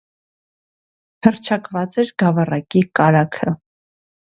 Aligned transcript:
Հռչակված 1.27 2.01
էր 2.05 2.11
գավառակի 2.25 2.85
կարագը։ 3.03 3.57